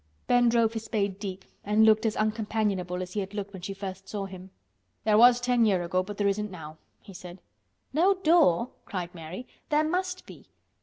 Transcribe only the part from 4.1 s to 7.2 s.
him. "There was ten year' ago, but there isn't now," he